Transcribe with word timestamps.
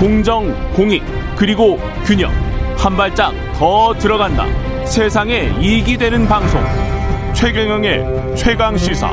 공정, 0.00 0.50
공익, 0.72 1.02
그리고 1.36 1.78
균형. 2.06 2.32
한 2.78 2.96
발짝 2.96 3.34
더 3.58 3.92
들어간다. 3.98 4.46
세상에 4.86 5.52
이익이 5.60 5.98
되는 5.98 6.26
방송. 6.26 6.58
최경영의 7.34 8.34
최강 8.34 8.78
시사. 8.78 9.10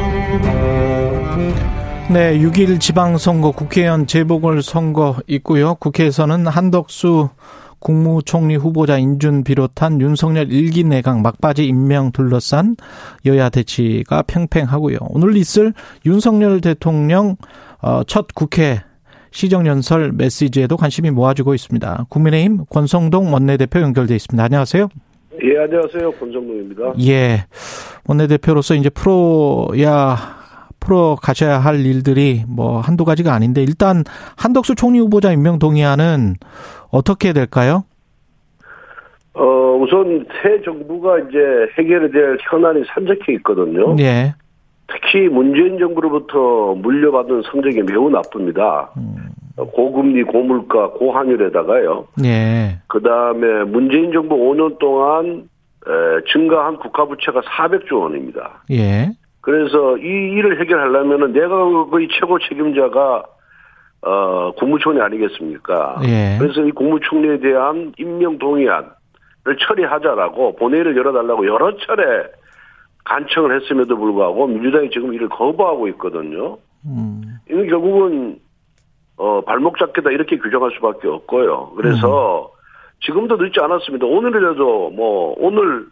네, 2.09 2.39
6일 2.39 2.79
지방선거 2.79 3.51
국회의원 3.51 4.07
재보궐선거 4.07 5.17
있고요. 5.27 5.75
국회에서는 5.75 6.47
한덕수 6.47 7.31
국무총리 7.79 8.55
후보자 8.55 8.97
인준 8.97 9.43
비롯한 9.43 9.99
윤석열 9.99 10.53
일기 10.53 10.85
내각 10.85 11.19
막바지 11.19 11.67
임명 11.67 12.13
둘러싼 12.13 12.77
여야 13.25 13.49
대치가 13.49 14.21
팽팽하고요. 14.21 14.99
오늘 15.09 15.35
있을 15.35 15.73
윤석열 16.05 16.61
대통령 16.61 17.35
어, 17.81 18.03
첫 18.07 18.27
국회 18.33 18.81
시정연설 19.37 20.13
메시지에도 20.13 20.77
관심이 20.77 21.11
모아지고 21.11 21.53
있습니다. 21.53 22.07
국민의힘 22.09 22.65
권성동 22.71 23.31
원내대표 23.31 23.79
연결돼 23.81 24.15
있습니다. 24.15 24.43
안녕하세요. 24.43 24.87
예, 25.43 25.59
안녕하세요. 25.59 26.11
권성동입니다. 26.13 26.93
예. 27.07 27.45
원내대표로서 28.07 28.73
이제 28.73 28.89
프로야 28.89 30.15
풀어 30.79 31.15
가셔야 31.21 31.59
할 31.59 31.85
일들이 31.85 32.45
뭐 32.47 32.79
한두 32.79 33.05
가지가 33.05 33.31
아닌데 33.31 33.61
일단 33.61 34.03
한덕수 34.37 34.73
총리 34.73 34.97
후보자 34.97 35.31
임명 35.31 35.59
동의안은 35.59 36.37
어떻게 36.89 37.31
될까요? 37.31 37.83
어, 39.35 39.43
우선 39.79 40.25
새 40.41 40.63
정부가 40.65 41.19
이제 41.19 41.37
해결해야 41.77 42.09
될 42.09 42.37
현안이 42.49 42.81
산적해 42.87 43.33
있거든요. 43.35 43.95
예. 43.99 44.33
특히 44.87 45.27
문재인 45.27 45.77
정부로부터 45.79 46.75
물려받은 46.75 47.43
성적이 47.51 47.83
매우 47.83 48.09
나쁩니다. 48.09 48.89
음. 48.97 49.29
고금리, 49.57 50.23
고물가, 50.23 50.91
고환율에다가요. 50.91 52.07
예. 52.23 52.79
그 52.87 53.01
다음에 53.01 53.63
문재인 53.63 54.11
정부 54.11 54.35
5년 54.35 54.77
동안 54.77 55.49
에, 55.87 56.21
증가한 56.31 56.77
국가부채가 56.77 57.41
400조 57.41 58.01
원입니다. 58.01 58.63
예. 58.71 59.09
그래서 59.41 59.97
이 59.97 60.03
일을 60.03 60.61
해결하려면은 60.61 61.33
내각의 61.33 62.07
최고 62.19 62.37
책임자가 62.39 63.23
어, 64.01 64.51
국무총리 64.57 65.01
아니겠습니까? 65.01 65.99
예. 66.03 66.37
그래서 66.37 66.61
이 66.63 66.71
국무총리에 66.71 67.39
대한 67.39 67.93
임명 67.97 68.37
동의안을 68.37 68.85
처리하자라고 69.67 70.55
본회의를 70.57 70.95
열어달라고 70.95 71.47
여러 71.47 71.75
차례 71.77 72.03
간청을 73.07 73.59
했음에도 73.61 73.97
불구하고 73.97 74.47
민주당이 74.47 74.89
지금 74.89 75.13
이를 75.13 75.29
거부하고 75.29 75.87
있거든요. 75.89 76.57
음. 76.85 77.23
이건 77.49 77.67
결국은 77.67 78.39
어, 79.15 79.41
발목 79.41 79.79
잡기다 79.79 80.11
이렇게 80.11 80.37
규정할 80.37 80.71
수밖에 80.75 81.07
없고요. 81.07 81.71
그래서 81.77 82.51
음. 82.53 82.57
지금도 83.05 83.37
늦지 83.37 83.59
않았습니다. 83.61 84.05
오늘이라도 84.05 84.89
뭐 84.89 85.35
오늘 85.37 85.85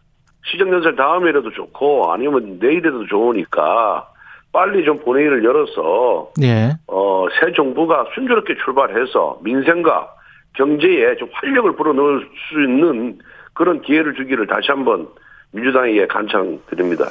시정연설 0.46 0.96
다음이라도 0.96 1.52
좋고 1.52 2.12
아니면 2.12 2.60
내일이라도 2.60 3.08
좋으니까 3.08 4.10
빨리 4.52 4.84
좀 4.84 5.00
본회의를 5.00 5.44
열어서 5.44 6.32
예. 6.44 6.72
어, 6.88 7.28
새 7.40 7.54
정부가 7.54 8.08
순조롭게 8.14 8.56
출발해서 8.64 9.40
민생과 9.42 10.10
경제에 10.54 11.16
좀 11.16 11.30
활력을 11.34 11.76
불어넣을 11.76 12.28
수 12.50 12.62
있는 12.62 13.20
그런 13.54 13.82
기회를 13.82 14.16
주기를 14.16 14.48
다시 14.48 14.68
한번 14.70 15.08
민주당에게 15.56 16.08
간청드립니다. 16.08 17.06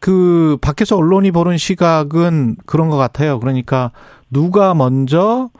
그 0.00 0.56
밖에서 0.60 0.96
언론이 0.96 1.32
보는 1.32 1.56
시각은 1.56 2.56
그런 2.66 2.88
것 2.88 2.96
같아요. 2.96 3.40
그러니까 3.40 3.90
누가 4.30 4.74
먼저 4.74 5.50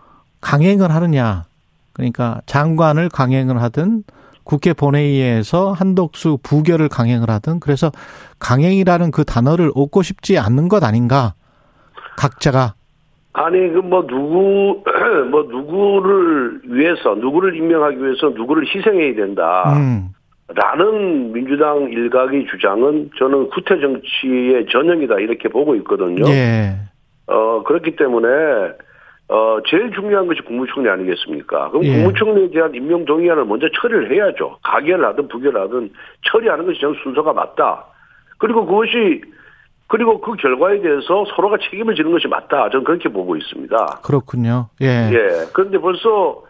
강행을 0.41 0.91
하느냐. 0.95 1.45
그러니까 1.93 2.41
장관을 2.47 3.09
강행을 3.09 3.61
하든 3.61 4.05
국회 4.45 4.73
본회의에서 4.73 5.73
한덕수 5.73 6.39
부결을 6.43 6.89
강행을 6.89 7.29
하든 7.29 7.61
그래서 7.61 7.91
강행이라는 8.39 9.11
그 9.11 9.25
단어를 9.25 9.73
얻고 9.75 10.03
싶지 10.03 10.39
않는 10.39 10.69
것 10.69 10.85
아닌가? 10.85 11.35
각자가 12.17 12.75
아니 13.33 13.73
그 13.73 13.81
뭐 13.83 14.07
누구 14.07 14.83
뭐 15.31 15.43
누구를 15.45 16.61
위해서 16.65 17.15
누구를 17.15 17.57
임명하기 17.57 18.03
위해서 18.03 18.31
누구를 18.31 18.67
희생해야 18.67 19.15
된다. 19.15 19.73
음. 19.77 20.09
라는 20.55 21.33
민주당 21.33 21.91
일각의 21.91 22.47
주장은 22.47 23.11
저는 23.19 23.51
구태 23.51 23.79
정치의 23.81 24.67
전형이다 24.71 25.19
이렇게 25.19 25.49
보고 25.49 25.75
있거든요. 25.77 26.25
예. 26.31 26.75
어 27.27 27.63
그렇기 27.65 27.97
때문에 27.97 28.29
어 29.29 29.59
제일 29.67 29.91
중요한 29.91 30.27
것이 30.27 30.41
국무총리 30.41 30.89
아니겠습니까? 30.89 31.69
그럼 31.71 31.85
예. 31.85 31.93
국무총리에 31.93 32.51
대한 32.51 32.75
임명 32.75 33.05
동의안을 33.05 33.45
먼저 33.45 33.67
처리를 33.79 34.11
해야죠. 34.11 34.57
가결을 34.63 35.05
하든 35.09 35.29
부결을 35.29 35.61
하든 35.63 35.91
처리하는 36.31 36.65
것이 36.65 36.81
저는 36.81 36.95
순서가 37.03 37.35
맞다. 37.35 37.85
그리고 38.39 38.65
그것이 38.65 39.21
그리고 39.87 40.21
그 40.23 40.33
결과에 40.35 40.81
대해서 40.81 41.27
서로가 41.37 41.59
책임을 41.59 41.95
지는 41.95 42.11
것이 42.11 42.27
맞다. 42.27 42.71
저는 42.71 42.85
그렇게 42.85 43.11
보고 43.11 43.37
있습니다. 43.37 44.01
그렇군요. 44.03 44.71
예. 44.81 45.11
예. 45.13 45.29
그런데 45.53 45.77
벌써 45.77 46.43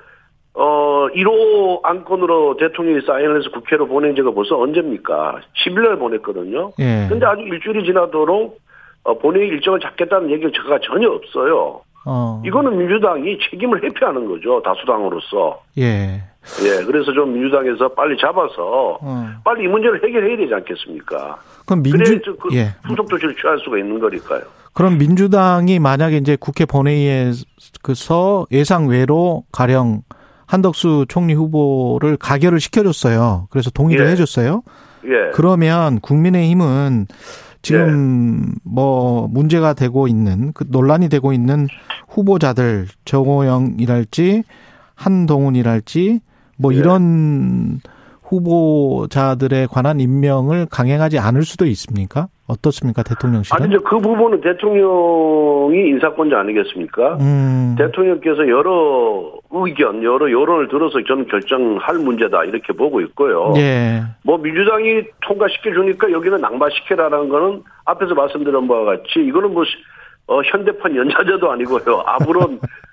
어 0.60 1.06
1호 1.14 1.84
안건으로 1.84 2.56
대통령이 2.56 3.06
사인을 3.06 3.38
해서 3.38 3.48
국회로 3.52 3.86
보낸 3.86 4.16
지가 4.16 4.32
벌써 4.32 4.58
언제입니까? 4.58 5.40
10일날 5.64 6.00
보냈거든요. 6.00 6.72
예. 6.80 7.06
근데 7.08 7.24
아직 7.26 7.42
일주일이 7.42 7.84
지나도록 7.84 8.58
어, 9.04 9.18
본회의 9.18 9.46
일정을 9.48 9.78
잡겠다는 9.78 10.30
얘기가 10.30 10.50
제가 10.52 10.80
전혀 10.82 11.08
없어요. 11.08 11.82
어. 12.04 12.42
이거는 12.44 12.76
민주당이 12.76 13.38
책임을 13.48 13.84
회피하는 13.84 14.26
거죠. 14.26 14.60
다수당으로서. 14.62 15.62
예. 15.78 16.22
예. 16.64 16.84
그래서 16.84 17.12
좀 17.12 17.32
민주당에서 17.34 17.88
빨리 17.90 18.16
잡아서 18.18 18.98
어. 19.00 19.28
빨리 19.44 19.64
이 19.64 19.68
문제를 19.68 20.02
해결해야 20.02 20.38
되지 20.38 20.54
않겠습니까? 20.54 21.38
그럼 21.66 21.84
민주 21.84 22.36
그 22.36 22.48
예. 22.56 22.74
후속 22.84 23.08
조치를 23.08 23.36
취할 23.36 23.60
수가 23.60 23.78
있는 23.78 24.00
거니까요. 24.00 24.42
그럼 24.74 24.98
민주당이 24.98 25.78
만약에 25.78 26.16
이제 26.16 26.36
국회 26.38 26.64
본회의에서 26.64 28.46
예상 28.50 28.88
외로 28.88 29.44
가령 29.52 30.02
한덕수 30.48 31.04
총리 31.08 31.34
후보를 31.34 32.16
가결을 32.16 32.58
시켜줬어요. 32.58 33.48
그래서 33.50 33.70
동의를 33.70 34.06
예. 34.06 34.10
해줬어요. 34.12 34.62
예. 35.04 35.30
그러면 35.34 36.00
국민의힘은 36.00 37.06
지금 37.60 38.54
뭐 38.64 39.28
문제가 39.28 39.74
되고 39.74 40.08
있는 40.08 40.52
그 40.54 40.64
논란이 40.66 41.10
되고 41.10 41.34
있는 41.34 41.68
후보자들 42.08 42.86
정호영이랄지 43.04 44.42
한동훈이랄지 44.94 46.20
뭐 46.56 46.72
예. 46.72 46.78
이런 46.78 47.80
후보자들에 48.22 49.66
관한 49.66 50.00
임명을 50.00 50.66
강행하지 50.66 51.18
않을 51.18 51.44
수도 51.44 51.66
있습니까? 51.66 52.28
어떻습니까, 52.48 53.02
대통령실은? 53.02 53.62
아니죠. 53.62 53.82
그 53.82 53.98
부분은 53.98 54.40
대통령이 54.40 55.88
인사권자 55.90 56.40
아니겠습니까? 56.40 57.18
음, 57.20 57.76
대통령께서 57.78 58.48
여러 58.48 59.32
의견, 59.50 60.02
여러 60.02 60.30
여론을 60.30 60.68
들어서 60.68 60.98
저는 61.06 61.28
결정할 61.28 61.98
문제다 61.98 62.44
이렇게 62.44 62.72
보고 62.72 63.00
있고요. 63.02 63.52
예, 63.58 64.02
뭐 64.24 64.38
민주당이 64.38 65.02
통과시켜 65.20 65.72
주니까 65.72 66.10
여기는 66.10 66.40
낭만시켜라라는 66.40 67.28
거는 67.28 67.62
앞에서 67.84 68.14
말씀드린 68.14 68.66
바와 68.66 68.84
같이 68.84 69.20
이거는 69.20 69.52
뭐 69.52 69.64
어, 70.26 70.40
현대판 70.42 70.96
연좌제도 70.96 71.50
아니고요. 71.50 72.02
아무런 72.06 72.60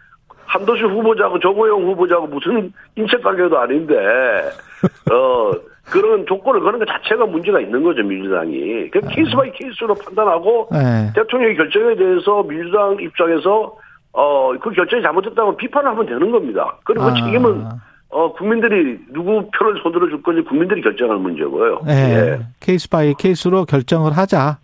한덕수 0.45 0.85
후보자고 0.85 1.39
정호영 1.39 1.83
후보자고 1.83 2.27
무슨 2.27 2.71
일체 2.95 3.17
관계도 3.17 3.57
아닌데 3.57 3.95
어 5.11 5.51
그런 5.85 6.25
조건을 6.25 6.61
거는 6.61 6.79
것 6.79 6.87
자체가 6.87 7.25
문제가 7.25 7.59
있는 7.59 7.83
거죠 7.83 8.01
민주당이. 8.03 8.89
그 8.91 8.99
case 9.09 9.35
by 9.35 9.51
case로 9.51 9.93
판단하고 9.95 10.69
예. 10.73 11.11
대통령의 11.13 11.57
결정에 11.57 11.95
대해서 11.95 12.43
민주당 12.43 12.97
입장에서 12.99 13.75
어 14.13 14.45
그 14.61 14.71
결정이 14.71 15.01
잘못됐다면 15.03 15.57
비판을 15.57 15.91
하면 15.91 16.05
되는 16.05 16.31
겁니다. 16.31 16.77
그리고 16.83 17.05
그 17.05 17.11
아. 17.11 17.13
책임은 17.13 17.65
어 18.09 18.31
국민들이 18.33 18.97
누구 19.11 19.49
표를 19.51 19.79
손들어 19.81 20.07
줄 20.07 20.21
건지 20.21 20.41
국민들이 20.47 20.81
결정할 20.81 21.17
문제고요. 21.17 21.81
예. 21.87 22.39
case 22.59 22.89
by 22.89 23.13
case로 23.17 23.65
결정을 23.65 24.15
하자. 24.15 24.57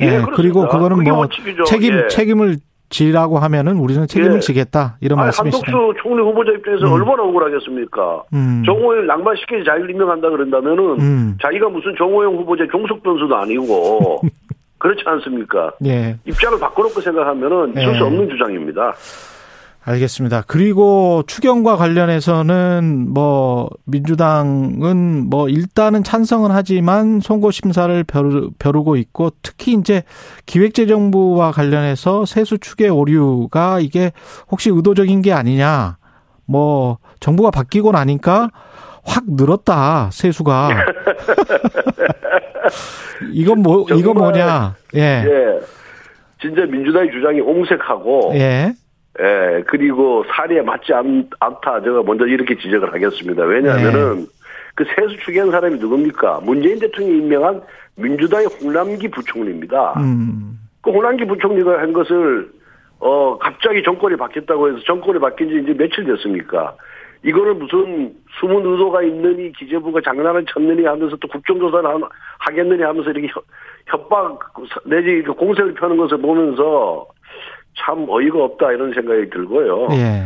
예, 0.00 0.06
예, 0.06 0.10
그렇습니다. 0.10 0.36
그리고 0.36 0.68
그거는 0.68 1.04
뭐. 1.04 1.26
책임 1.66 1.94
예. 1.94 2.06
책임을 2.08 2.56
지라고 2.92 3.38
하면은 3.38 3.76
우리는 3.78 4.06
책임을 4.06 4.36
예. 4.36 4.40
지겠다 4.40 4.96
이런 5.00 5.18
아니, 5.18 5.26
말씀이시죠. 5.26 5.64
한덕수 5.66 6.02
총리 6.02 6.22
후보자 6.22 6.52
입장에서 6.52 6.86
음. 6.86 6.92
얼마나 6.92 7.22
억울하겠습니까? 7.24 8.22
음. 8.34 8.62
정호영 8.64 9.06
낭만시켜서 9.06 9.64
자기를 9.64 9.90
임명한다 9.90 10.28
그런다면은 10.30 11.00
음. 11.00 11.38
자기가 11.42 11.68
무슨 11.70 11.94
정호영 11.96 12.36
후보자 12.36 12.64
종속 12.70 13.02
변수도 13.02 13.34
아니고 13.34 14.20
그렇지 14.78 15.02
않습니까? 15.06 15.72
예. 15.86 16.16
입장을 16.26 16.60
바꿔놓고 16.60 17.00
생각하면은 17.00 17.70
있을 17.70 17.94
예. 17.94 17.98
수 17.98 18.04
없는 18.04 18.28
주장입니다. 18.28 18.92
알겠습니다. 19.84 20.44
그리고 20.46 21.24
추경과 21.26 21.76
관련해서는 21.76 23.08
뭐 23.12 23.68
민주당은 23.84 25.28
뭐 25.28 25.48
일단은 25.48 26.04
찬성은 26.04 26.52
하지만 26.52 27.18
선거 27.20 27.50
심사를 27.50 28.04
벼루, 28.04 28.50
벼르고 28.60 28.96
있고 28.96 29.30
특히 29.42 29.72
이제 29.72 30.04
기획재정부와 30.46 31.50
관련해서 31.50 32.26
세수 32.26 32.58
추계 32.58 32.88
오류가 32.88 33.80
이게 33.80 34.12
혹시 34.50 34.70
의도적인 34.70 35.20
게 35.20 35.32
아니냐 35.32 35.96
뭐 36.46 36.98
정부가 37.18 37.50
바뀌고 37.50 37.90
나니까 37.90 38.50
확 39.04 39.24
늘었다 39.26 40.10
세수가. 40.12 40.70
이건 43.32 43.62
뭐 43.62 43.84
이건 43.90 44.14
뭐냐? 44.14 44.76
예. 44.94 45.00
예. 45.00 45.60
진짜 46.40 46.64
민주당의 46.66 47.10
주장이 47.10 47.40
옹색하고 47.40 48.32
예. 48.34 48.74
예, 49.20 49.62
그리고 49.66 50.24
사리에 50.28 50.62
맞지 50.62 50.92
않, 50.94 51.28
않다. 51.40 51.82
제가 51.82 52.02
먼저 52.02 52.26
이렇게 52.26 52.56
지적을 52.56 52.92
하겠습니다. 52.94 53.44
왜냐하면은 53.44 54.20
네. 54.20 54.26
그 54.74 54.84
세수 54.96 55.16
추기한 55.18 55.50
사람이 55.50 55.78
누굽니까? 55.78 56.40
문재인 56.44 56.78
대통령이 56.78 57.18
임명한 57.18 57.60
민주당의 57.96 58.46
홍남기 58.62 59.08
부총리입니다. 59.08 59.94
음. 59.98 60.58
그 60.80 60.90
홍남기 60.90 61.26
부총리가 61.26 61.78
한 61.78 61.92
것을 61.92 62.50
어 63.00 63.36
갑자기 63.38 63.82
정권이 63.82 64.16
바뀌었다고 64.16 64.68
해서 64.68 64.78
정권이 64.86 65.18
바뀐 65.18 65.48
지 65.50 65.58
이제 65.62 65.74
며칠 65.76 66.04
됐습니까? 66.04 66.74
이거는 67.24 67.58
무슨 67.58 68.14
숨은 68.40 68.64
의도가 68.66 69.02
있느니 69.02 69.52
기재부가 69.52 70.00
장난을 70.00 70.46
쳤느니 70.46 70.84
하면서 70.84 71.14
또 71.16 71.28
국정조사를 71.28 71.84
하- 71.88 72.08
하겠느니 72.38 72.82
하면서 72.82 73.10
이렇게 73.10 73.28
협- 73.28 73.44
협박 73.86 74.38
내지 74.86 75.22
그 75.22 75.32
공세를 75.34 75.74
펴는 75.74 75.98
것을 75.98 76.18
보면서 76.18 77.06
참 77.78 78.06
어이가 78.08 78.44
없다 78.44 78.72
이런 78.72 78.92
생각이 78.92 79.30
들고요. 79.30 79.88
예. 79.92 80.24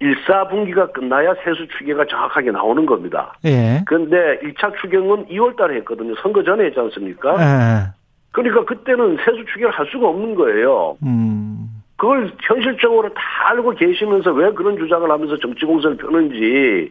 1사분기가 0.00 0.92
끝나야 0.92 1.34
세수 1.44 1.66
추계가 1.78 2.04
정확하게 2.04 2.50
나오는 2.50 2.84
겁니다. 2.84 3.34
예. 3.44 3.82
그런데 3.86 4.38
1차 4.42 4.80
추경은 4.80 5.26
2월 5.26 5.56
달에 5.56 5.76
했거든요. 5.76 6.14
선거 6.22 6.42
전에 6.42 6.64
했지 6.64 6.78
않습니까? 6.78 7.36
예. 7.40 7.92
그러니까 8.32 8.64
그때는 8.64 9.16
세수 9.24 9.44
추계를 9.52 9.70
할 9.70 9.86
수가 9.86 10.08
없는 10.08 10.34
거예요. 10.34 10.96
음. 11.04 11.68
그걸 11.96 12.32
현실적으로 12.42 13.08
다 13.14 13.20
알고 13.50 13.70
계시면서 13.70 14.32
왜 14.32 14.50
그런 14.52 14.76
주장을 14.76 15.08
하면서 15.08 15.38
정치 15.38 15.64
공세를 15.64 15.96
펴는지 15.96 16.90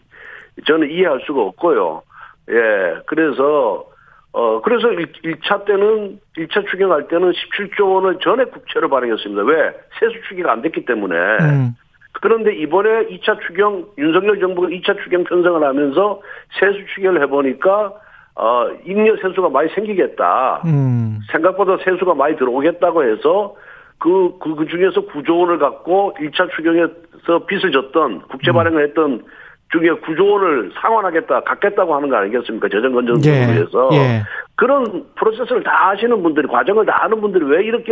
저는 0.65 0.89
이해할 0.89 1.21
수가 1.25 1.41
없고요. 1.41 2.01
예, 2.49 2.95
그래서 3.05 3.85
어 4.33 4.61
그래서 4.61 4.91
1, 4.91 5.07
차 5.45 5.63
때는 5.63 6.19
1차 6.37 6.67
추경할 6.67 7.07
때는 7.07 7.31
17조 7.31 7.93
원을 7.93 8.17
전에 8.19 8.45
국채로 8.45 8.89
발행했습니다. 8.89 9.43
왜? 9.43 9.71
세수 9.99 10.13
추계가 10.27 10.51
안 10.51 10.61
됐기 10.63 10.85
때문에. 10.85 11.15
음. 11.15 11.75
그런데 12.13 12.55
이번에 12.55 13.07
2차 13.07 13.39
추경 13.45 13.85
윤석열 13.97 14.39
정부가 14.39 14.69
2차 14.69 14.97
추경 15.03 15.23
편성을 15.23 15.63
하면서 15.63 16.21
세수 16.59 16.79
추경을 16.95 17.21
해보니까 17.23 17.93
어 18.35 18.67
잉여 18.85 19.17
세수가 19.21 19.49
많이 19.49 19.69
생기겠다. 19.75 20.63
음. 20.65 21.19
생각보다 21.31 21.77
세수가 21.83 22.15
많이 22.15 22.35
들어오겠다고 22.35 23.03
해서 23.03 23.55
그, 23.99 24.37
그, 24.39 24.55
그 24.55 24.65
중에서 24.65 25.01
9조 25.01 25.39
원을 25.39 25.59
갖고 25.59 26.15
1차 26.19 26.49
추경에서 26.55 27.45
빚을 27.45 27.71
졌던 27.71 28.23
국채 28.29 28.51
음. 28.51 28.53
발행을 28.53 28.83
했던 28.87 29.23
중에 29.73 29.89
9조 29.89 30.31
원을 30.31 30.71
상환하겠다, 30.81 31.41
갖겠다고 31.41 31.93
하는 31.95 32.09
거 32.09 32.15
아니겠습니까? 32.15 32.69
재정건전을 32.69 33.25
예. 33.25 33.53
위해서. 33.53 33.89
예. 33.93 34.23
그런 34.55 35.05
프로세스를 35.15 35.63
다 35.63 35.89
아시는 35.89 36.23
분들이, 36.23 36.47
과정을 36.47 36.85
다 36.85 37.03
아는 37.03 37.19
분들이 37.19 37.43
왜 37.45 37.63
이렇게 37.65 37.91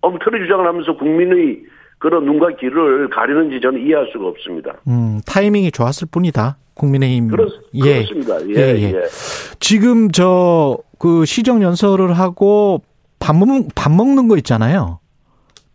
엉터리 0.00 0.40
주장을 0.44 0.66
하면서 0.66 0.96
국민의 0.96 1.60
그런 1.98 2.24
눈과 2.24 2.50
귀를 2.60 3.10
가리는지 3.10 3.60
저는 3.60 3.84
이해할 3.84 4.08
수가 4.12 4.28
없습니다. 4.28 4.72
음. 4.86 5.20
타이밍이 5.26 5.72
좋았을 5.72 6.08
뿐이다. 6.10 6.56
국민의힘. 6.74 7.28
그렇, 7.28 7.48
예. 7.74 8.04
그렇습니다. 8.04 8.40
예, 8.48 8.54
예, 8.54 8.76
예. 8.78 8.92
예. 8.94 9.02
지금 9.58 10.10
저 10.10 10.78
그 10.98 11.24
시정 11.24 11.62
연설을 11.62 12.12
하고 12.12 12.82
밥 13.18 13.36
먹, 13.36 13.46
밥 13.74 13.90
먹는 13.92 14.28
거 14.28 14.36
있잖아요. 14.38 15.00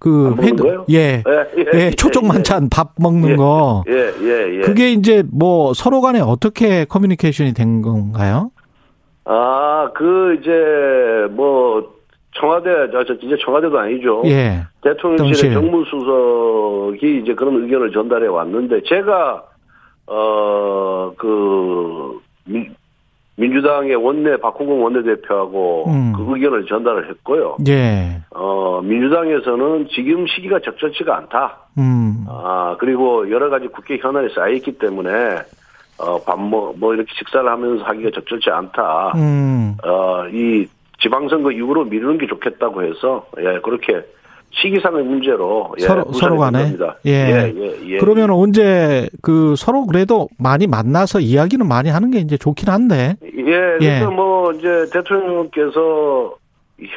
그밥 0.03 0.35
먹는 0.35 0.55
거요? 0.57 0.85
예. 0.89 1.23
예, 1.25 1.47
예, 1.57 1.85
예, 1.85 1.91
초청 1.91 2.25
예, 2.25 2.27
만찬 2.27 2.69
밥 2.69 2.91
먹는 2.99 3.29
예, 3.31 3.35
거. 3.37 3.83
예, 3.87 4.11
예, 4.21 4.57
예. 4.57 4.61
그게 4.61 4.91
이제 4.91 5.23
뭐 5.31 5.73
서로 5.73 6.01
간에 6.01 6.19
어떻게 6.19 6.85
커뮤니케이션이 6.85 7.53
된 7.53 7.81
건가요? 7.81 8.51
아, 9.25 9.89
그, 9.95 10.37
이제, 10.39 11.33
뭐, 11.33 11.93
청와대, 12.35 12.69
저, 12.91 13.05
저, 13.05 13.13
이제 13.13 13.37
청와대도 13.43 13.79
아니죠. 13.79 14.21
예. 14.25 14.63
대통령실의. 14.81 15.53
정무수석이 15.53 17.21
이제 17.21 17.33
그런 17.33 17.63
의견을 17.63 17.91
전달해 17.93 18.27
왔는데, 18.27 18.81
제가, 18.85 19.43
어, 20.07 21.13
그, 21.17 22.19
민, 22.43 22.75
민주당의 23.35 23.95
원내, 23.95 24.37
박홍근 24.37 24.79
원내대표하고 24.79 25.85
음. 25.87 26.13
그 26.15 26.23
의견을 26.35 26.65
전달을 26.65 27.09
했고요. 27.09 27.57
예. 27.67 28.21
어, 28.29 28.81
민주당에서는 28.83 29.87
지금 29.91 30.27
시기가 30.27 30.59
적절치가 30.59 31.17
않다. 31.17 31.57
음. 31.77 32.25
아, 32.27 32.75
그리고 32.79 33.29
여러 33.31 33.49
가지 33.49 33.67
국회 33.67 33.97
현안이 33.97 34.29
쌓여 34.35 34.51
있기 34.51 34.77
때문에, 34.77 35.09
어, 35.97 36.21
밥, 36.23 36.39
뭐, 36.39 36.73
뭐, 36.77 36.93
이렇게 36.93 37.11
식사를 37.17 37.49
하면서 37.49 37.83
하기가 37.83 38.11
적절치 38.13 38.49
않다. 38.51 39.13
음. 39.15 39.77
어, 39.83 40.27
이 40.31 40.67
지방선거 41.01 41.51
이후로 41.51 41.85
미루는 41.85 42.19
게 42.19 42.27
좋겠다고 42.27 42.83
해서, 42.83 43.25
예, 43.39 43.59
그렇게 43.63 44.03
시기상의 44.53 45.03
문제로, 45.03 45.73
예, 45.79 45.83
서로 45.83 46.11
서로 46.13 46.37
간에. 46.37 46.75
예. 47.05 47.11
예, 47.11 47.53
예, 47.55 47.75
예. 47.87 47.97
그러면 47.97 48.29
언제 48.29 49.07
그 49.21 49.55
서로 49.57 49.85
그래도 49.85 50.29
많이 50.37 50.67
만나서 50.67 51.19
이야기는 51.19 51.67
많이 51.67 51.89
하는 51.89 52.11
게 52.11 52.19
이제 52.19 52.37
좋긴 52.37 52.69
한데. 52.69 53.15
예, 53.23 53.77
그래서 53.79 53.81
예. 53.81 54.05
뭐, 54.05 54.51
이제 54.51 54.85
대통령께서 54.93 56.35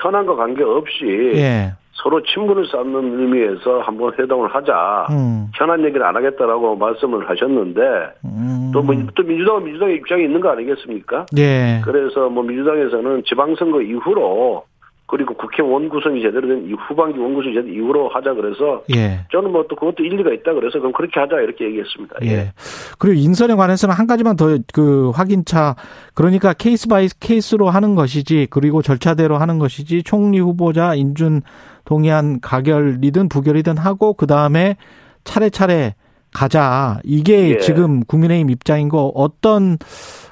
현안과 0.03 0.37
관계 0.37 0.63
없이 0.63 1.33
예. 1.37 1.73
서로 1.93 2.23
친분을 2.23 2.69
쌓는 2.71 3.21
의미에서 3.21 3.81
한번 3.81 4.13
회동을 4.19 4.55
하자. 4.55 5.07
음. 5.11 5.49
현안 5.55 5.83
얘기를 5.83 6.05
안 6.05 6.15
하겠다라고 6.15 6.77
말씀을 6.77 7.29
하셨는데, 7.29 7.81
음. 8.27 8.71
또, 8.75 8.83
뭐, 8.83 8.95
또 9.15 9.23
민주당은 9.23 9.65
민주당의 9.65 9.97
입장이 9.97 10.25
있는 10.25 10.41
거 10.41 10.51
아니겠습니까? 10.51 11.25
예. 11.39 11.81
그래서 11.85 12.29
뭐 12.29 12.43
민주당에서는 12.43 13.23
지방선거 13.27 13.81
이후로 13.81 14.65
그리고 15.07 15.35
국회 15.35 15.63
원구성이 15.63 16.21
제대로 16.23 16.49
된 16.49 16.75
후반기 16.89 17.19
원구성이 17.19 17.55
제대로 17.55 17.73
이후로 17.73 18.09
하자 18.09 18.35
그래서 18.35 18.83
예. 18.95 19.21
저는 19.31 19.53
뭐 19.53 19.67
또 19.69 19.77
그것도 19.77 20.03
일리가 20.05 20.33
있다 20.33 20.55
그래서 20.55 20.79
그럼 20.79 20.93
그렇게 20.93 21.19
하자 21.21 21.41
이렇게 21.41 21.65
얘기했습니다. 21.67 22.17
예. 22.25 22.53
그리고 22.99 23.19
인선에 23.21 23.55
관해서는 23.55 23.95
한 23.95 24.07
가지만 24.07 24.37
더 24.37 24.59
그 24.73 25.11
확인차 25.11 25.77
그러니까 26.15 26.53
case 26.53 26.89
by 26.89 27.09
case로 27.21 27.69
하는 27.69 27.95
것이지 27.95 28.49
그리고 28.51 28.83
절차대로 28.83 29.39
하는 29.39 29.59
것이지 29.59 30.03
총리 30.03 30.39
후보자 30.41 30.95
인준 30.95 31.43
동의안 31.85 32.41
가결이든 32.41 33.29
부결이든 33.29 33.77
하고 33.79 34.15
그 34.15 34.27
다음에 34.27 34.77
차례차례 35.25 35.95
가자. 36.35 37.01
이게 37.05 37.51
예. 37.51 37.59
지금 37.59 38.01
국민의힘 38.05 38.51
입장인 38.51 38.89
거 38.89 39.11
어떤 39.15 39.79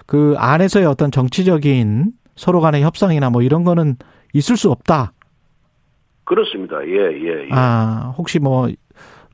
그 0.07 0.35
안에서의 0.37 0.85
어떤 0.87 1.11
정치적인 1.11 2.13
서로 2.37 2.61
간의 2.61 2.83
협상이나 2.83 3.31
뭐 3.31 3.43
이런 3.43 3.65
거는 3.65 3.97
있을 4.35 4.57
수 4.59 4.71
없다. 4.71 5.13
그렇습니다. 6.25 6.77
예, 6.87 7.13
예, 7.13 7.45
예. 7.45 7.49
아, 7.53 8.15
혹시 8.19 8.39
뭐, 8.39 8.69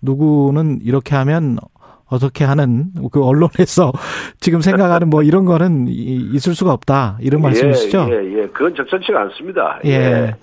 누구는 0.02 0.80
이렇게 0.83 1.14
하면 1.16 1.59
어떻게 2.07 2.45
하는 2.45 2.92
그 3.12 3.25
언론에서 3.25 3.92
지금 4.40 4.61
생각하는 4.61 5.09
뭐 5.11 5.23
이런 5.23 5.45
거는 5.45 5.87
이- 5.88 6.30
있을 6.35 6.54
수가 6.54 6.73
없다. 6.73 7.19
이런 7.21 7.42
말씀이시죠? 7.42 8.09
예, 8.11 8.14
예, 8.16 8.42
예. 8.42 8.47
그건 8.49 8.75
적절치가 8.75 9.21
않습니다. 9.23 9.78
예. 9.85 9.90
예. 9.90 10.35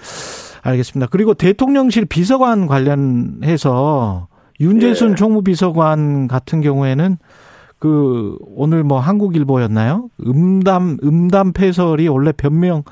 알겠습니다. 0.63 1.07
그리고 1.11 1.33
대통령실 1.33 2.05
비서관 2.05 2.67
관련해서 2.67 4.27
윤재순 4.59 5.11
예. 5.11 5.15
총무비서관 5.15 6.27
같은 6.27 6.61
경우에는 6.61 7.17
그 7.79 8.37
오늘 8.55 8.83
뭐 8.83 8.99
한국일보였나요? 8.99 10.09
음담 10.25 10.97
음담 11.03 11.53
패설이 11.53 12.07
원래 12.07 12.31
변명 12.31 12.83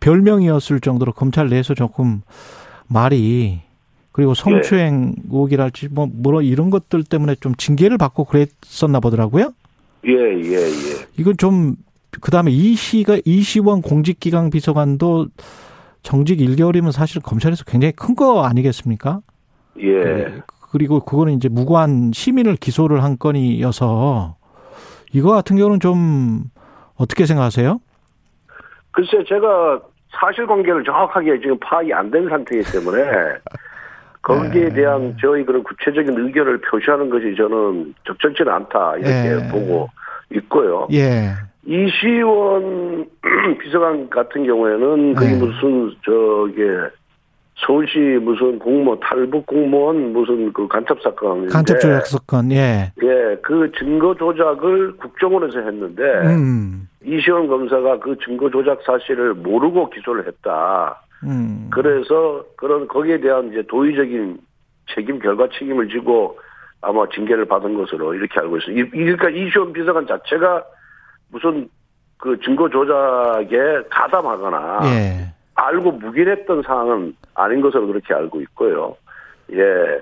별명이었을 0.00 0.80
정도로 0.80 1.12
검찰 1.12 1.48
내에서 1.48 1.74
조금 1.74 2.22
말이 2.86 3.60
그리고 4.12 4.34
성추행 4.34 5.14
의혹이랄지 5.30 5.88
뭐 5.88 6.06
뭐로 6.12 6.42
이런 6.42 6.70
것들 6.70 7.04
때문에 7.04 7.36
좀 7.36 7.54
징계를 7.54 7.98
받고 7.98 8.24
그랬었나 8.24 9.00
보더라고요. 9.00 9.52
예, 10.06 10.12
예, 10.12 10.54
예. 10.54 11.06
이건 11.16 11.36
좀 11.36 11.76
그다음에 12.20 12.50
이시가 12.50 13.18
이시원 13.24 13.82
공직기강 13.82 14.50
비서관도 14.50 15.28
정직 16.02 16.38
1개월이면 16.38 16.92
사실 16.92 17.20
검찰에서 17.20 17.64
굉장히 17.64 17.92
큰 17.92 18.14
거 18.14 18.42
아니겠습니까? 18.44 19.20
예. 19.80 20.42
그리고 20.70 21.00
그거는 21.00 21.34
이제 21.34 21.48
무고한 21.48 22.10
시민을 22.14 22.56
기소를 22.56 23.02
한 23.02 23.18
건이어서 23.18 24.36
이거 25.12 25.30
같은 25.30 25.56
경우는 25.56 25.80
좀 25.80 26.44
어떻게 26.96 27.24
생각하세요? 27.26 27.80
글쎄 28.98 29.22
제가 29.28 29.80
사실관계를 30.10 30.82
정확하게 30.82 31.38
지금 31.38 31.56
파악이 31.60 31.94
안 31.94 32.10
된 32.10 32.28
상태이기 32.28 32.72
때문에 32.72 33.04
거기에 34.22 34.64
네. 34.70 34.74
대한 34.74 35.16
저희 35.20 35.44
그런 35.44 35.62
구체적인 35.62 36.18
의견을 36.18 36.60
표시하는 36.62 37.08
것이 37.08 37.36
저는 37.36 37.94
적절치는 38.04 38.52
않다 38.52 38.96
이렇게 38.96 39.46
예. 39.46 39.48
보고 39.52 39.88
있고요. 40.34 40.88
예. 40.92 41.30
이시원 41.64 43.06
비서관 43.62 44.10
같은 44.10 44.44
경우에는 44.44 45.14
그게 45.14 45.30
네. 45.30 45.38
무슨 45.38 45.94
저게 46.04 46.90
서울시 47.66 47.98
무슨 48.22 48.58
공무원 48.58 48.98
탈북 49.00 49.46
공무원 49.46 50.12
무슨 50.12 50.52
그 50.52 50.68
간첩 50.68 51.00
사건 51.02 51.48
간첩 51.48 51.78
조작 51.80 52.06
사건 52.06 52.52
예. 52.52 52.92
예, 53.02 53.36
그 53.42 53.70
증거 53.76 54.14
조작을 54.14 54.96
국정원에서 54.98 55.60
했는데 55.60 56.02
음. 56.02 56.88
이시원 57.04 57.48
검사가 57.48 57.98
그 57.98 58.16
증거 58.24 58.48
조작 58.50 58.80
사실을 58.82 59.34
모르고 59.34 59.90
기소를 59.90 60.26
했다. 60.28 61.00
음. 61.24 61.68
그래서 61.72 62.44
그런 62.56 62.86
거기에 62.86 63.18
대한 63.20 63.48
이제 63.50 63.62
도의적인 63.68 64.38
책임 64.94 65.18
결과 65.18 65.48
책임을 65.58 65.88
지고 65.88 66.38
아마 66.80 67.06
징계를 67.12 67.44
받은 67.46 67.74
것으로 67.76 68.14
이렇게 68.14 68.38
알고 68.38 68.58
있어요. 68.58 68.76
이- 68.78 68.88
그러니까 68.90 69.30
이시원 69.30 69.72
비서관 69.72 70.06
자체가 70.06 70.62
무슨 71.32 71.68
그 72.18 72.38
증거 72.40 72.68
조작에 72.68 73.82
가담하거나 73.90 74.80
예. 74.84 75.34
알고 75.56 75.90
묵인했던 75.92 76.62
사항은 76.62 77.14
아닌 77.38 77.60
것으로 77.60 77.86
그렇게 77.86 78.14
알고 78.14 78.40
있고요. 78.42 78.96
예. 79.52 80.00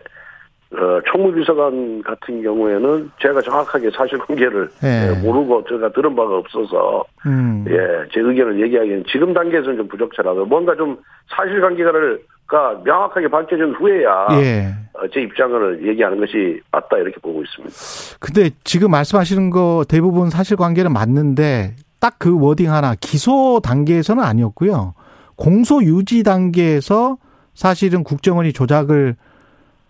어, 0.73 1.01
총무비서관 1.07 2.03
같은 2.03 2.43
경우에는 2.43 3.11
제가 3.23 3.41
정확하게 3.41 3.91
사실관계를 3.91 4.69
예. 4.83 5.11
예, 5.11 5.23
모르고 5.23 5.65
제가 5.69 5.93
들은 5.93 6.17
바가 6.17 6.39
없어서 6.39 7.05
음. 7.25 7.65
예, 7.69 8.09
제 8.13 8.21
의견을 8.21 8.61
얘기하기는 8.63 9.05
지금 9.07 9.33
단계에서는 9.33 9.77
좀 9.77 9.89
부적절하고 9.89 10.45
뭔가 10.47 10.75
좀 10.75 10.99
사실관계를 11.29 12.21
가 12.49 12.81
명확하게 12.85 13.29
밝혀진 13.29 13.75
후에야 13.75 14.29
예. 14.41 14.75
어, 14.95 15.07
제 15.13 15.21
입장을 15.21 15.87
얘기하는 15.87 16.19
것이 16.19 16.61
맞다 16.73 16.97
이렇게 16.99 17.17
보고 17.21 17.43
있습니다. 17.43 17.75
근데 18.21 18.51
지금 18.65 18.91
말씀하시는 18.91 19.51
거 19.51 19.85
대부분 19.89 20.31
사실관계는 20.31 20.93
맞는데 20.93 21.75
딱 22.01 22.17
그 22.19 22.39
워딩 22.41 22.73
하나 22.73 22.95
기소 23.01 23.61
단계에서는 23.63 24.23
아니었고요. 24.23 24.95
공소 25.37 25.83
유지 25.83 26.23
단계에서 26.23 27.19
사실은 27.61 28.05
국정원이 28.05 28.53
조작을 28.53 29.17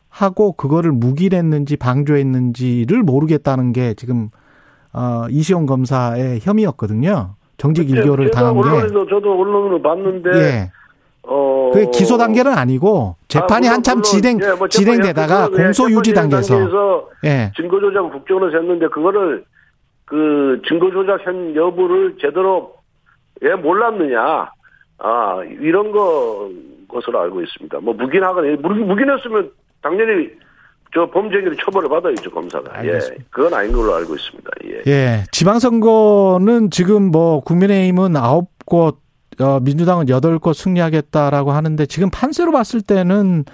하고 0.09 0.53
그거를 0.53 0.93
묵인했는지 0.93 1.77
방조했는지를 1.77 3.03
모르겠다는 3.03 3.73
게 3.75 3.93
지금 3.95 4.31
어 4.95 5.27
이시영 5.29 5.67
검사의 5.67 6.39
혐의였거든요. 6.41 7.35
정직 7.59 7.91
일교를 7.91 8.31
제가 8.31 8.53
당한 8.53 8.63
게. 8.63 8.89
저도 9.11 9.39
언론으로 9.41 9.83
봤는데 9.83 10.31
예. 10.39 10.71
어 11.23 11.71
그게 11.75 11.91
기소 11.91 12.17
단계는 12.17 12.53
아니고 12.57 13.17
재판이 13.29 13.67
아, 13.67 13.71
물론, 13.71 13.75
한참 13.75 13.95
물론, 13.99 14.03
진행 14.05 14.39
예, 14.41 14.47
뭐 14.55 14.69
재판- 14.69 14.71
진행되다가 14.71 15.49
예, 15.53 15.57
공소 15.57 15.91
유지 15.91 16.15
단계에서 16.15 17.09
예. 17.25 17.51
증거 17.57 17.81
조작을 17.81 18.11
국정원에서 18.13 18.59
했는데 18.59 18.87
그거를 18.89 19.45
그 20.05 20.63
증거 20.69 20.89
조작 20.93 21.27
현 21.27 21.55
여부를 21.57 22.17
제대로 22.23 22.75
왜 23.41 23.55
몰랐느냐 23.57 24.51
아 24.99 25.43
이런 25.61 25.91
거 25.91 26.49
것으로 26.89 27.21
알고 27.21 27.43
있습니다. 27.43 27.79
뭐 27.81 27.95
묵인하거나 27.95 28.57
묵- 28.61 28.87
묵인했으면 28.87 29.51
당연히 29.83 30.31
저 30.95 31.11
범죄행위를 31.11 31.57
처벌을 31.63 31.89
받아야죠 31.89 32.31
검사가. 32.31 32.79
알겠습니다. 32.79 33.23
예, 33.23 33.27
그건 33.31 33.55
아닌 33.55 33.73
걸로 33.73 33.95
알고 33.95 34.15
있습니다. 34.15 34.51
예. 34.67 34.83
예. 34.87 35.25
지방선거는 35.33 36.71
지금 36.71 37.11
뭐 37.11 37.41
국민의힘은 37.41 38.17
아홉 38.17 38.51
곳, 38.65 38.99
어, 39.41 39.61
민주당은 39.61 40.09
여덟 40.09 40.39
곳 40.39 40.55
승리하겠다라고 40.55 41.51
하는데 41.53 41.85
지금 41.87 42.09
판세로 42.11 42.53
봤을 42.53 42.81
때는 42.81 43.45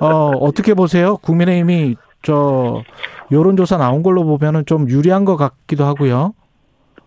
어, 0.00 0.30
어떻게 0.40 0.74
보세요? 0.74 1.16
국민의힘이 1.18 1.96
저 2.22 2.82
여론조사 3.30 3.76
나온 3.76 4.02
걸로 4.02 4.24
보면은 4.24 4.64
좀 4.66 4.88
유리한 4.88 5.24
것 5.24 5.36
같기도 5.36 5.84
하고요. 5.84 6.32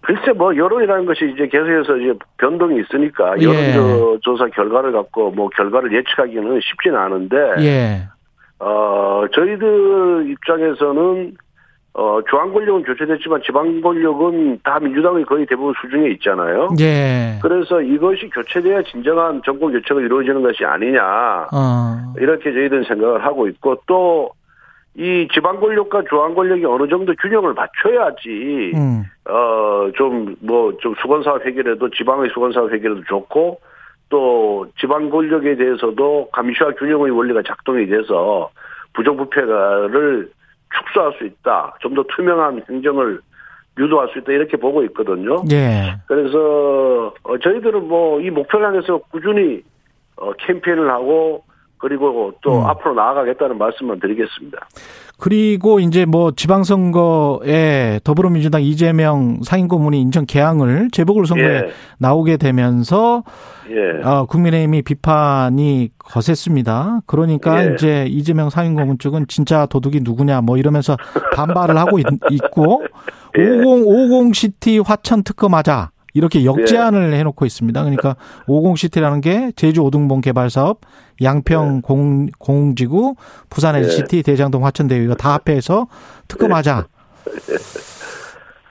글쎄 0.09 0.31
뭐 0.31 0.57
여론이라는 0.57 1.05
것이 1.05 1.31
이제 1.35 1.47
계속해서 1.47 1.97
이제 1.97 2.13
변동이 2.39 2.81
있으니까 2.81 3.35
예. 3.41 3.45
여론조사 3.45 4.47
결과를 4.47 4.91
갖고 4.91 5.29
뭐 5.29 5.49
결과를 5.49 5.93
예측하기는 5.93 6.59
쉽지는 6.61 6.97
않은데 6.97 7.37
예. 7.59 8.07
어, 8.57 9.23
저희들 9.31 10.31
입장에서는, 10.31 11.37
어, 11.93 12.19
중앙 12.27 12.51
권력은 12.51 12.83
교체됐지만 12.83 13.41
지방 13.45 13.81
권력은 13.81 14.61
다 14.63 14.79
민주당의 14.79 15.25
거의 15.25 15.45
대부분 15.45 15.75
수중에 15.79 16.09
있잖아요. 16.13 16.69
예. 16.79 17.37
그래서 17.43 17.79
이것이 17.79 18.31
교체돼야 18.31 18.81
진정한 18.81 19.43
정권 19.45 19.71
교체가 19.73 20.01
이루어지는 20.01 20.41
것이 20.41 20.65
아니냐. 20.65 21.47
어. 21.53 22.13
이렇게 22.17 22.51
저희들은 22.51 22.83
생각을 22.85 23.23
하고 23.23 23.47
있고 23.47 23.79
또, 23.85 24.31
이 24.96 25.27
지방 25.34 25.60
권력과 25.60 26.03
중앙 26.10 26.34
권력이 26.36 26.65
어느 26.65 26.88
정도 26.89 27.13
균형을 27.22 27.53
맞춰야지, 27.53 28.72
음. 28.75 29.03
어, 29.29 29.89
좀, 29.96 30.36
뭐, 30.41 30.75
좀 30.81 30.93
수건사업 31.01 31.46
해결해도 31.46 31.89
지방의 31.91 32.29
수건사업 32.34 32.74
해결해도 32.74 33.03
좋고, 33.08 33.62
또 34.10 34.67
지방 34.79 35.10
권력에 35.10 35.55
대해서도 35.55 36.29
감시와 36.31 36.72
균형의 36.74 37.12
원리가 37.12 37.43
작동이 37.46 37.86
돼서 37.88 38.50
부정부패를 38.93 40.31
축소할 40.75 41.13
수 41.17 41.25
있다. 41.25 41.75
좀 41.79 41.93
더 41.96 42.03
투명한 42.15 42.63
행정을 42.69 43.19
유도할 43.77 44.10
수 44.10 44.19
있다. 44.19 44.31
이렇게 44.34 44.58
보고 44.58 44.84
있거든요. 44.86 45.43
예. 45.51 45.96
그래서 46.08 47.13
어, 47.24 47.38
저희들은 47.38 47.88
뭐 47.88 48.19
이 48.22 48.29
목표를 48.29 48.67
향해서 48.67 48.98
꾸준히 49.12 49.62
어, 50.17 50.34
캠페인을 50.34 50.89
하고 50.89 51.43
그리고 51.79 52.33
또 52.41 52.59
음. 52.59 52.65
앞으로 52.65 52.93
나아가겠다는 52.93 53.57
말씀만 53.57 54.00
드리겠습니다. 54.00 54.67
그리고 55.17 55.79
이제 55.79 56.05
뭐 56.05 56.31
지방선거에 56.31 58.00
더불어민주당 58.03 58.62
이재명 58.62 59.39
상임고문이 59.43 60.00
인천 60.00 60.25
개항을 60.25 60.89
재보궐선거에 60.91 61.55
예, 61.55 61.69
나오게 61.98 62.38
되면서 62.38 63.24
예, 63.69 64.03
어, 64.03 64.25
국민의힘이 64.25 64.81
비판이 64.81 65.89
거셌습니다. 65.98 67.01
그러니까 67.05 67.65
예. 67.65 67.74
이제 67.74 68.05
이재명 68.07 68.50
상임고문 68.50 68.98
쪽은 69.00 69.25
진짜 69.27 69.65
도둑이 69.65 70.00
누구냐 70.03 70.41
뭐 70.41 70.57
이러면서 70.57 70.95
반발을 71.33 71.77
하고 71.77 72.00
있, 72.00 72.05
고 72.51 72.83
예. 73.38 73.41
5050 73.41 74.36
시티 74.36 74.79
화천 74.79 75.24
특검하자 75.24 75.91
이렇게 76.13 76.45
역제안을 76.45 77.13
해놓고 77.13 77.45
있습니다. 77.45 77.81
그러니까 77.81 78.15
50시티라는 78.47 79.21
게 79.21 79.51
제주 79.55 79.81
오등봉 79.81 80.21
개발 80.21 80.49
사업, 80.49 80.81
양평 81.21 81.81
공, 81.81 82.27
공지구, 82.37 83.15
부산 83.49 83.75
예. 83.75 83.79
LCT, 83.79 84.23
대장동 84.23 84.65
화천대유 84.65 85.03
이거 85.03 85.15
다 85.15 85.33
합해서 85.33 85.87
특검하자. 86.27 86.87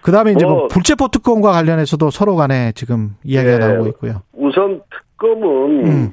그 0.00 0.12
다음에 0.12 0.32
이제 0.32 0.44
뭐뭐 0.44 0.68
불체포 0.68 1.08
특검과 1.08 1.52
관련해서도 1.52 2.10
서로 2.10 2.36
간에 2.36 2.72
지금 2.74 3.16
이야기가 3.24 3.54
예. 3.54 3.58
나오고 3.58 3.86
있고요. 3.88 4.22
우선 4.32 4.80
특검은 4.90 5.86
음. 5.86 6.12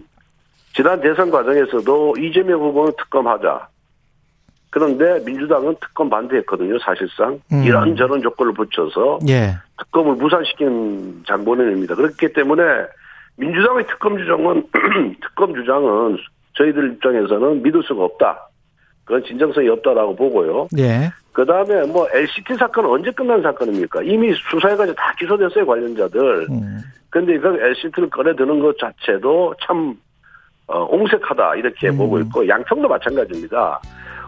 지난 0.76 1.00
대선 1.00 1.32
과정에서도 1.32 2.16
이재명 2.18 2.60
후보는 2.62 2.94
특검하자. 2.98 3.70
그런데 4.76 5.24
민주당은 5.24 5.78
특검 5.80 6.10
반대했거든요, 6.10 6.78
사실상. 6.80 7.40
음. 7.54 7.64
이런저런 7.64 8.22
조건을 8.22 8.54
붙여서 8.56 9.20
예. 9.30 9.56
특검을 9.78 10.16
무산시킨 10.16 11.24
장본인입니다. 11.26 11.96
그렇기 11.96 12.34
때문에 12.34 12.62
민주당의 13.38 13.88
특검 13.88 14.18
주장은, 14.18 14.68
특검 15.24 15.56
주장은 15.56 16.18
저희들 16.58 16.92
입장에서는 16.92 17.64
믿을 17.64 17.84
수가 17.84 18.04
없다. 18.04 18.50
그건 19.06 19.24
진정성이 19.24 19.70
없다라고 19.70 20.14
보고요. 20.14 20.68
예. 20.78 21.10
그 21.32 21.46
다음에 21.46 21.86
뭐 21.86 22.10
LCT 22.12 22.56
사건은 22.56 22.90
언제 22.90 23.12
끝난 23.12 23.42
사건입니까? 23.42 24.04
이미 24.04 24.34
수사해가지고 24.34 24.94
다 24.98 25.16
기소됐어요, 25.18 25.66
관련자들. 25.66 26.48
음. 26.50 26.80
근데 27.10 27.40
그 27.40 27.48
LCT를 27.48 28.10
꺼내드는 28.10 28.60
것 28.60 28.78
자체도 28.78 29.56
참, 29.66 29.96
어, 30.68 30.84
옹색하다, 30.84 31.56
이렇게 31.56 31.88
음. 31.92 31.98
보고 31.98 32.20
있고, 32.20 32.46
양평도 32.46 32.90
마찬가지입니다. 32.90 33.80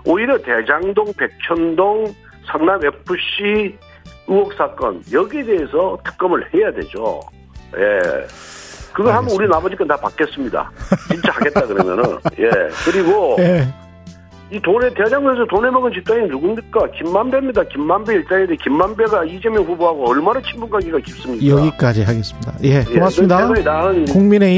오히려 0.08 0.38
대장동, 0.38 1.14
백천동, 1.18 2.14
성남 2.46 2.80
FC 2.86 3.78
의혹 4.28 4.54
사건, 4.54 5.02
여기에 5.12 5.44
대해서 5.44 5.98
특검을 6.04 6.46
해야 6.54 6.72
되죠. 6.72 7.20
예. 7.76 8.00
그걸 8.94 9.14
하면 9.14 9.30
우리 9.32 9.48
나머지 9.48 9.76
건 9.76 9.88
다 9.88 9.96
받겠습니다. 9.98 10.72
진짜 11.10 11.32
하겠다 11.32 11.62
그러면은. 11.68 12.04
예. 12.40 12.50
그리고 12.86 13.36
예. 13.40 13.68
이 14.50 14.60
돈에 14.62 14.90
대장동에서 14.94 15.46
돈에 15.48 15.70
먹은 15.70 15.92
집단이 15.92 16.26
누굽니까? 16.30 16.92
김만배입니다. 16.98 17.64
김만배 17.66 18.14
일당인데 18.14 18.56
김만배가 18.56 19.26
이재명 19.26 19.64
후보하고 19.66 20.10
얼마나 20.10 20.42
친분 20.42 20.70
관계가 20.70 21.00
깊습니까? 21.00 21.46
여기까지 21.46 22.04
하겠습니다. 22.04 22.54
예. 22.64 22.80
예, 22.90 22.94
고맙습니다. 22.96 23.46
대단히 23.50 23.64
나은 23.64 24.06
국민의힘 24.06 24.56